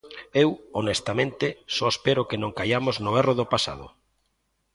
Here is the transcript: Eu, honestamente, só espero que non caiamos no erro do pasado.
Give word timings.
Eu, 0.43 0.49
honestamente, 0.77 1.45
só 1.75 1.85
espero 1.91 2.27
que 2.29 2.41
non 2.43 2.55
caiamos 2.57 2.95
no 3.03 3.11
erro 3.21 3.33
do 3.39 3.49
pasado. 3.53 3.85